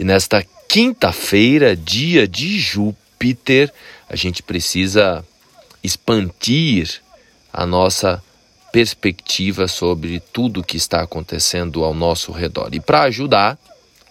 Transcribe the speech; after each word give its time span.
E 0.00 0.04
nesta 0.04 0.42
quinta-feira, 0.66 1.76
dia 1.76 2.26
de 2.26 2.58
Júpiter, 2.58 3.70
a 4.08 4.16
gente 4.16 4.42
precisa 4.42 5.22
expandir 5.84 7.02
a 7.52 7.66
nossa 7.66 8.24
perspectiva 8.72 9.68
sobre 9.68 10.18
tudo 10.18 10.64
que 10.64 10.78
está 10.78 11.02
acontecendo 11.02 11.84
ao 11.84 11.92
nosso 11.92 12.32
redor. 12.32 12.70
E 12.72 12.80
para 12.80 13.02
ajudar, 13.02 13.58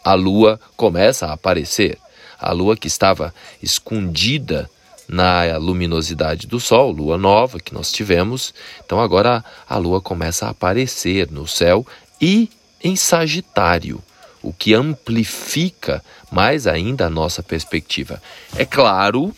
a 0.04 0.14
lua 0.14 0.60
começa 0.78 1.26
a 1.26 1.34
aparecer. 1.34 1.98
A 2.40 2.52
lua 2.52 2.78
que 2.78 2.88
estava 2.88 3.34
escondida 3.60 4.70
na 5.08 5.58
luminosidade 5.58 6.46
do 6.46 6.60
sol, 6.60 6.92
lua 6.92 7.18
nova 7.18 7.60
que 7.60 7.74
nós 7.74 7.92
tivemos. 7.92 8.54
Então 8.86 9.02
agora 9.02 9.44
a 9.68 9.78
lua 9.78 10.00
começa 10.00 10.46
a 10.46 10.52
aparecer 10.52 11.32
no 11.32 11.48
céu 11.48 11.84
e 12.22 12.48
em 12.84 12.96
Sagitário, 12.96 14.04
o 14.42 14.54
que 14.54 14.74
amplifica 14.74 16.04
mais 16.32 16.68
ainda 16.68 17.06
a 17.06 17.10
nossa 17.10 17.44
perspectiva. 17.44 18.22
É 18.56 18.66
claro 18.66 19.34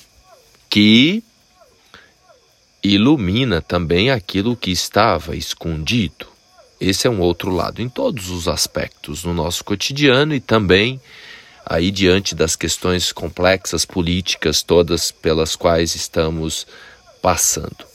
que 0.70 1.24
ilumina 2.84 3.62
também 3.62 4.10
aquilo 4.10 4.56
que 4.56 4.72
estava 4.72 5.36
escondido. 5.36 6.28
Esse 6.80 7.08
é 7.08 7.10
um 7.10 7.20
outro 7.20 7.52
lado 7.52 7.82
em 7.82 7.88
todos 7.88 8.30
os 8.30 8.48
aspectos 8.48 9.24
no 9.24 9.34
nosso 9.34 9.64
cotidiano 9.64 10.34
e 10.34 10.40
também 10.40 11.00
aí 11.66 11.92
diante 11.92 12.34
das 12.34 12.56
questões 12.56 13.12
complexas 13.12 13.86
políticas 13.86 14.64
todas 14.64 15.12
pelas 15.12 15.56
quais 15.56 15.96
estamos 15.96 16.66
passando. 17.22 17.86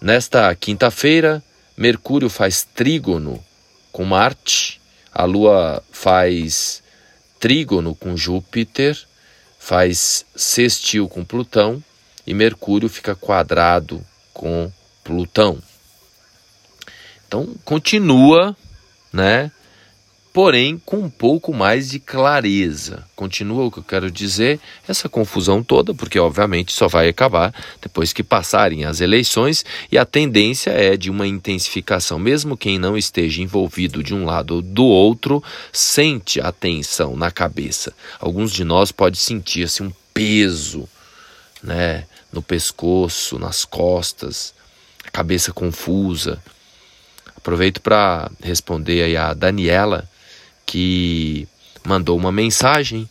Nesta 0.00 0.54
quinta-feira, 0.54 1.42
Mercúrio 1.76 2.28
faz 2.28 2.62
trígono 2.62 3.42
com 3.90 4.04
Marte, 4.04 4.73
a 5.14 5.24
Lua 5.24 5.80
faz 5.92 6.82
trígono 7.38 7.94
com 7.94 8.16
Júpiter, 8.16 8.98
faz 9.58 10.26
sextil 10.34 11.08
com 11.08 11.24
Plutão 11.24 11.82
e 12.26 12.34
Mercúrio 12.34 12.88
fica 12.88 13.14
quadrado 13.14 14.04
com 14.32 14.72
Plutão. 15.04 15.62
Então 17.28 17.54
continua, 17.64 18.56
né? 19.12 19.52
Porém, 20.34 20.82
com 20.84 20.96
um 20.96 21.08
pouco 21.08 21.54
mais 21.54 21.90
de 21.90 22.00
clareza. 22.00 23.06
Continua 23.14 23.66
o 23.66 23.70
que 23.70 23.78
eu 23.78 23.84
quero 23.84 24.10
dizer, 24.10 24.58
essa 24.88 25.08
confusão 25.08 25.62
toda, 25.62 25.94
porque 25.94 26.18
obviamente 26.18 26.72
só 26.72 26.88
vai 26.88 27.08
acabar 27.08 27.54
depois 27.80 28.12
que 28.12 28.24
passarem 28.24 28.84
as 28.84 29.00
eleições, 29.00 29.64
e 29.92 29.96
a 29.96 30.04
tendência 30.04 30.72
é 30.72 30.96
de 30.96 31.08
uma 31.08 31.24
intensificação. 31.24 32.18
Mesmo 32.18 32.56
quem 32.56 32.80
não 32.80 32.96
esteja 32.96 33.40
envolvido 33.42 34.02
de 34.02 34.12
um 34.12 34.24
lado 34.24 34.56
ou 34.56 34.62
do 34.62 34.84
outro, 34.84 35.40
sente 35.72 36.40
a 36.40 36.50
tensão 36.50 37.16
na 37.16 37.30
cabeça. 37.30 37.94
Alguns 38.18 38.50
de 38.50 38.64
nós 38.64 38.90
podem 38.90 39.20
sentir 39.20 39.62
assim, 39.62 39.84
um 39.84 39.92
peso 40.12 40.88
né, 41.62 42.06
no 42.32 42.42
pescoço, 42.42 43.38
nas 43.38 43.64
costas, 43.64 44.52
a 45.04 45.12
cabeça 45.12 45.52
confusa. 45.52 46.42
Aproveito 47.36 47.80
para 47.80 48.28
responder 48.42 49.04
aí 49.04 49.16
a 49.16 49.32
Daniela, 49.32 50.08
que 50.66 51.46
mandou 51.84 52.16
uma 52.16 52.32
mensagem 52.32 53.08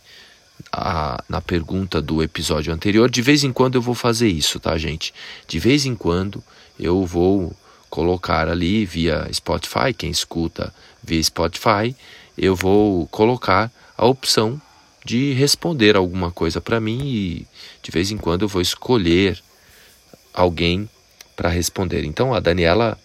a, 0.71 1.23
na 1.29 1.41
pergunta 1.41 2.01
do 2.01 2.23
episódio 2.23 2.73
anterior. 2.73 3.09
De 3.09 3.21
vez 3.21 3.43
em 3.43 3.53
quando 3.53 3.75
eu 3.75 3.81
vou 3.81 3.95
fazer 3.95 4.27
isso, 4.27 4.59
tá, 4.59 4.77
gente? 4.77 5.13
De 5.47 5.59
vez 5.59 5.85
em 5.85 5.95
quando 5.95 6.43
eu 6.79 7.05
vou 7.05 7.55
colocar 7.89 8.47
ali 8.47 8.85
via 8.85 9.29
Spotify, 9.31 9.93
quem 9.95 10.09
escuta 10.09 10.73
via 11.03 11.21
Spotify, 11.21 11.95
eu 12.37 12.55
vou 12.55 13.07
colocar 13.07 13.71
a 13.95 14.05
opção 14.05 14.59
de 15.05 15.33
responder 15.33 15.95
alguma 15.95 16.31
coisa 16.31 16.59
para 16.59 16.79
mim 16.79 17.05
e 17.05 17.47
de 17.83 17.91
vez 17.91 18.09
em 18.09 18.17
quando 18.17 18.43
eu 18.43 18.47
vou 18.47 18.61
escolher 18.61 19.39
alguém 20.33 20.89
para 21.35 21.49
responder. 21.49 22.03
Então 22.05 22.33
a 22.33 22.39
Daniela 22.39 22.97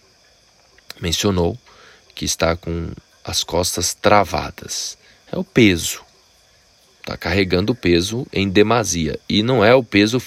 mencionou 0.99 1.57
que 2.15 2.25
está 2.25 2.55
com 2.55 2.89
as 3.29 3.43
costas 3.43 3.93
travadas. 3.93 4.97
É 5.31 5.37
o 5.37 5.43
peso. 5.43 6.03
Está 6.99 7.15
carregando 7.15 7.73
o 7.73 7.75
peso 7.75 8.25
em 8.33 8.49
demasia. 8.49 9.19
E 9.27 9.43
não 9.43 9.63
é 9.63 9.73
o 9.73 9.83
peso 9.83 10.21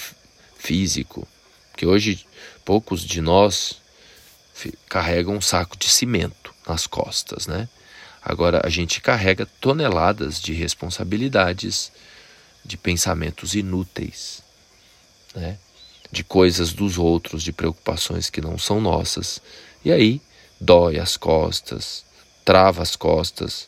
físico, 0.57 1.27
que 1.75 1.85
hoje 1.85 2.25
poucos 2.63 3.01
de 3.01 3.21
nós 3.21 3.81
carregam 4.87 5.35
um 5.35 5.41
saco 5.41 5.77
de 5.77 5.89
cimento 5.89 6.53
nas 6.67 6.87
costas, 6.87 7.47
né? 7.47 7.67
Agora 8.21 8.61
a 8.63 8.69
gente 8.69 9.01
carrega 9.01 9.45
toneladas 9.59 10.41
de 10.41 10.53
responsabilidades, 10.53 11.91
de 12.63 12.77
pensamentos 12.77 13.53
inúteis, 13.53 14.41
né? 15.35 15.57
de 16.09 16.23
coisas 16.23 16.71
dos 16.71 16.97
outros, 16.97 17.43
de 17.43 17.51
preocupações 17.51 18.29
que 18.29 18.39
não 18.39 18.57
são 18.57 18.79
nossas. 18.79 19.41
E 19.83 19.91
aí 19.91 20.21
dói 20.61 20.99
as 20.99 21.17
costas, 21.17 22.05
trava 22.43 22.81
as 22.81 22.95
costas, 22.95 23.67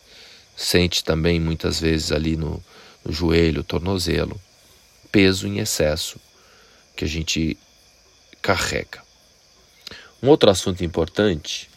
sente 0.56 1.03
também 1.03 1.40
muitas 1.40 1.80
vezes 1.80 2.12
ali 2.12 2.36
no, 2.36 2.63
no 3.03 3.12
joelho, 3.12 3.63
tornozelo, 3.63 4.40
peso 5.12 5.47
em 5.47 5.59
excesso 5.59 6.19
que 6.96 7.06
a 7.06 7.08
gente 7.08 7.58
carrega. 8.41 9.03
Um 10.22 10.30
outro 10.30 10.50
assunto 10.50 10.84
importante 10.84 11.69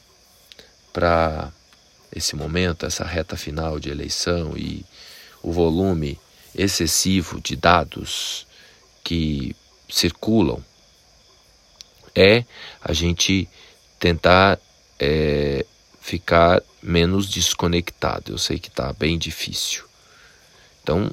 para 0.92 1.53
esse 2.14 2.34
momento, 2.34 2.87
essa 2.87 3.04
reta 3.04 3.37
final 3.37 3.78
de 3.78 3.91
eleição 3.91 4.56
e 4.56 4.84
o 5.42 5.53
volume 5.53 6.19
excessivo 6.54 7.41
de 7.41 7.54
dados 7.56 8.47
que 9.04 9.54
circulam 9.88 10.64
é 12.14 12.44
a 12.82 12.92
gente 12.92 13.48
tentar 13.98 14.58
é, 14.98 15.64
ficar 16.08 16.62
menos 16.82 17.28
desconectado. 17.28 18.32
Eu 18.32 18.38
sei 18.38 18.58
que 18.58 18.69
está 18.69 18.92
bem 18.94 19.19
difícil. 19.19 19.84
Então, 20.82 21.10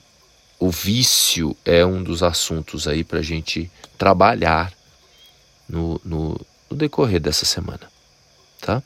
o 0.57 0.71
vício 0.71 1.55
é 1.65 1.85
um 1.85 2.01
dos 2.01 2.23
assuntos 2.23 2.87
aí 2.87 3.03
para 3.03 3.19
a 3.19 3.23
gente 3.23 3.69
trabalhar 3.97 4.71
no, 5.67 5.99
no, 6.05 6.39
no 6.69 6.77
decorrer 6.77 7.19
dessa 7.19 7.43
semana, 7.43 7.91
tá? 8.61 8.81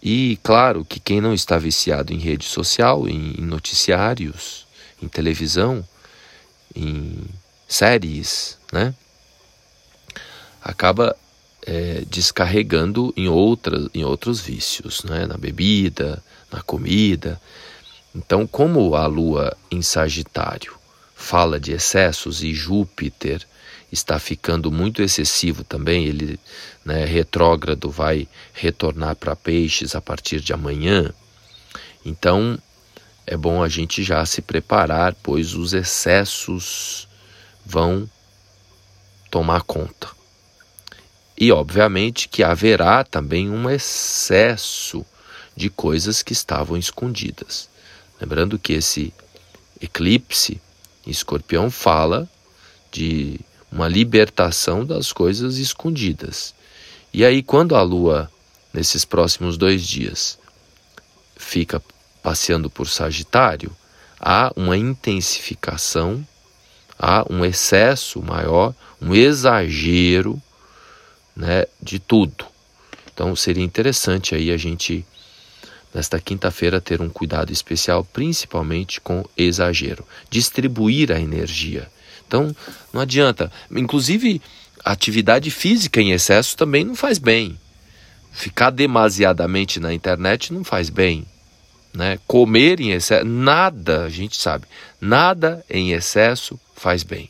E 0.00 0.38
claro 0.42 0.84
que 0.84 1.00
quem 1.00 1.20
não 1.20 1.34
está 1.34 1.58
viciado 1.58 2.12
em 2.12 2.18
rede 2.18 2.44
social, 2.44 3.08
em, 3.08 3.40
em 3.40 3.44
noticiários, 3.44 4.66
em 5.02 5.08
televisão, 5.08 5.84
em 6.74 7.24
séries, 7.66 8.56
né? 8.72 8.94
Acaba 10.62 11.16
é, 11.66 12.04
descarregando 12.08 13.12
em, 13.16 13.28
outras, 13.28 13.88
em 13.94 14.04
outros 14.04 14.40
vícios, 14.40 15.04
né? 15.04 15.26
na 15.26 15.36
bebida, 15.36 16.22
na 16.50 16.62
comida. 16.62 17.40
Então, 18.14 18.46
como 18.46 18.94
a 18.94 19.06
Lua 19.06 19.56
em 19.70 19.80
Sagitário 19.80 20.74
fala 21.14 21.58
de 21.58 21.72
excessos 21.72 22.42
e 22.42 22.52
Júpiter 22.52 23.46
está 23.92 24.18
ficando 24.18 24.72
muito 24.72 25.02
excessivo 25.02 25.62
também, 25.62 26.06
ele 26.06 26.40
né, 26.84 27.04
retrógrado 27.04 27.90
vai 27.90 28.26
retornar 28.52 29.14
para 29.16 29.36
peixes 29.36 29.94
a 29.94 30.00
partir 30.00 30.40
de 30.40 30.52
amanhã. 30.52 31.12
Então 32.04 32.58
é 33.26 33.36
bom 33.36 33.62
a 33.62 33.68
gente 33.68 34.02
já 34.02 34.24
se 34.26 34.42
preparar, 34.42 35.14
pois 35.22 35.54
os 35.54 35.74
excessos 35.74 37.06
vão 37.64 38.08
tomar 39.30 39.62
conta. 39.62 40.08
E 41.42 41.50
obviamente 41.50 42.28
que 42.28 42.44
haverá 42.44 43.02
também 43.02 43.50
um 43.50 43.68
excesso 43.68 45.04
de 45.56 45.68
coisas 45.68 46.22
que 46.22 46.32
estavam 46.32 46.76
escondidas. 46.76 47.68
Lembrando 48.20 48.60
que 48.60 48.74
esse 48.74 49.12
eclipse 49.80 50.60
em 51.04 51.10
escorpião 51.10 51.68
fala 51.68 52.30
de 52.92 53.40
uma 53.72 53.88
libertação 53.88 54.86
das 54.86 55.12
coisas 55.12 55.56
escondidas. 55.58 56.54
E 57.12 57.24
aí, 57.24 57.42
quando 57.42 57.74
a 57.74 57.82
Lua, 57.82 58.30
nesses 58.72 59.04
próximos 59.04 59.58
dois 59.58 59.84
dias, 59.84 60.38
fica 61.36 61.82
passeando 62.22 62.70
por 62.70 62.88
Sagitário, 62.88 63.76
há 64.20 64.52
uma 64.54 64.76
intensificação, 64.76 66.24
há 66.96 67.26
um 67.28 67.44
excesso 67.44 68.22
maior, 68.22 68.72
um 69.00 69.12
exagero 69.12 70.40
né, 71.34 71.66
de 71.80 71.98
tudo. 71.98 72.44
Então 73.12 73.34
seria 73.36 73.64
interessante 73.64 74.34
aí 74.34 74.50
a 74.50 74.56
gente, 74.56 75.04
nesta 75.94 76.20
quinta-feira, 76.20 76.80
ter 76.80 77.00
um 77.00 77.08
cuidado 77.08 77.52
especial, 77.52 78.04
principalmente 78.04 79.00
com 79.00 79.24
exagero. 79.36 80.06
Distribuir 80.30 81.12
a 81.12 81.20
energia 81.20 81.90
então, 82.32 82.56
não 82.94 83.02
adianta. 83.02 83.52
Inclusive, 83.70 84.40
atividade 84.82 85.50
física 85.50 86.00
em 86.00 86.12
excesso 86.12 86.56
também 86.56 86.82
não 86.82 86.94
faz 86.96 87.18
bem. 87.18 87.58
Ficar 88.32 88.70
demasiadamente 88.70 89.78
na 89.78 89.92
internet 89.92 90.50
não 90.50 90.64
faz 90.64 90.88
bem. 90.88 91.26
né? 91.92 92.18
Comer 92.26 92.80
em 92.80 92.92
excesso, 92.92 93.26
nada, 93.26 94.04
a 94.04 94.08
gente 94.08 94.40
sabe, 94.40 94.64
nada 94.98 95.62
em 95.68 95.92
excesso 95.92 96.58
faz 96.74 97.02
bem. 97.02 97.28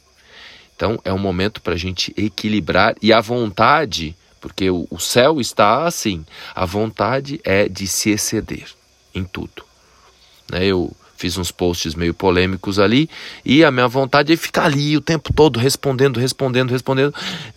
Então 0.82 0.98
é 1.04 1.12
um 1.12 1.18
momento 1.18 1.62
para 1.62 1.74
a 1.74 1.76
gente 1.76 2.12
equilibrar 2.16 2.96
e 3.00 3.12
a 3.12 3.20
vontade, 3.20 4.16
porque 4.40 4.68
o, 4.68 4.98
céu 4.98 5.40
está 5.40 5.86
assim, 5.86 6.26
a 6.52 6.66
vontade 6.66 7.40
é 7.44 7.68
de 7.68 7.86
se 7.86 8.10
exceder 8.10 8.66
em 9.14 9.22
tudo. 9.22 9.62
Né? 10.50 10.66
Eu 10.66 10.90
fiz 11.16 11.36
uns 11.36 11.52
posts 11.52 11.94
meio 11.94 12.12
polêmicos 12.12 12.80
ali 12.80 13.08
e 13.44 13.64
a 13.64 13.70
minha 13.70 13.86
vontade 13.86 14.32
é 14.32 14.36
ficar 14.36 14.64
ali 14.64 14.96
o 14.96 15.00
tempo 15.00 15.32
todo 15.32 15.60
respondendo, 15.60 16.18
respondendo, 16.18 16.72
respondendo. 16.72 17.14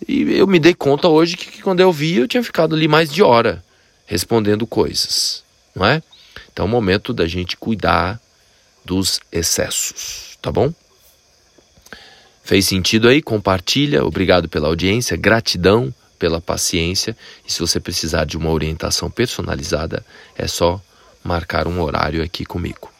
E 0.07 0.21
eu 0.33 0.45
me 0.45 0.59
dei 0.59 0.75
conta 0.75 1.07
hoje 1.07 1.35
que, 1.35 1.49
que 1.49 1.63
quando 1.63 1.79
eu 1.79 1.91
vi 1.91 2.17
eu 2.17 2.27
tinha 2.27 2.43
ficado 2.43 2.75
ali 2.75 2.87
mais 2.87 3.11
de 3.11 3.23
hora 3.23 3.65
respondendo 4.05 4.67
coisas, 4.67 5.43
não 5.75 5.83
é? 5.83 6.03
Então 6.53 6.65
é 6.65 6.67
o 6.67 6.71
momento 6.71 7.11
da 7.11 7.25
gente 7.25 7.57
cuidar 7.57 8.21
dos 8.85 9.19
excessos, 9.31 10.37
tá 10.43 10.51
bom? 10.51 10.71
Fez 12.45 12.67
sentido 12.67 13.09
aí? 13.09 13.23
Compartilha. 13.23 14.05
Obrigado 14.05 14.47
pela 14.47 14.67
audiência, 14.67 15.17
gratidão 15.17 15.91
pela 16.19 16.39
paciência. 16.39 17.17
E 17.45 17.51
se 17.51 17.59
você 17.59 17.79
precisar 17.79 18.23
de 18.25 18.37
uma 18.37 18.51
orientação 18.51 19.09
personalizada, 19.09 20.05
é 20.37 20.47
só 20.47 20.79
marcar 21.23 21.67
um 21.67 21.81
horário 21.81 22.23
aqui 22.23 22.45
comigo. 22.45 22.94